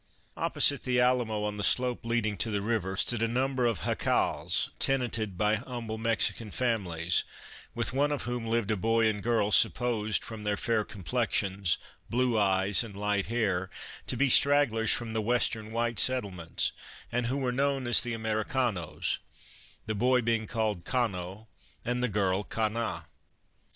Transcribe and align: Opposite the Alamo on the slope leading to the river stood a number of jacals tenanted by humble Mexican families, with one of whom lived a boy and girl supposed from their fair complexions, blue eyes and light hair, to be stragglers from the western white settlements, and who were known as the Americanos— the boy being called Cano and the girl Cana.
Opposite 0.35 0.81
the 0.81 0.99
Alamo 0.99 1.43
on 1.43 1.57
the 1.57 1.63
slope 1.63 2.03
leading 2.07 2.35
to 2.37 2.49
the 2.49 2.63
river 2.63 2.97
stood 2.97 3.21
a 3.21 3.27
number 3.27 3.67
of 3.67 3.81
jacals 3.81 4.71
tenanted 4.79 5.37
by 5.37 5.57
humble 5.57 5.99
Mexican 5.99 6.49
families, 6.49 7.23
with 7.75 7.93
one 7.93 8.11
of 8.11 8.23
whom 8.23 8.47
lived 8.47 8.71
a 8.71 8.75
boy 8.75 9.05
and 9.05 9.21
girl 9.21 9.51
supposed 9.51 10.23
from 10.23 10.43
their 10.43 10.57
fair 10.57 10.83
complexions, 10.83 11.77
blue 12.09 12.35
eyes 12.35 12.83
and 12.83 12.97
light 12.97 13.27
hair, 13.27 13.69
to 14.07 14.17
be 14.17 14.27
stragglers 14.27 14.91
from 14.91 15.13
the 15.13 15.21
western 15.21 15.71
white 15.71 15.99
settlements, 15.99 16.71
and 17.11 17.27
who 17.27 17.37
were 17.37 17.51
known 17.51 17.85
as 17.85 18.01
the 18.01 18.13
Americanos— 18.13 19.19
the 19.85 19.93
boy 19.93 20.19
being 20.19 20.47
called 20.47 20.83
Cano 20.83 21.47
and 21.85 22.01
the 22.01 22.07
girl 22.09 22.41
Cana. 22.43 23.05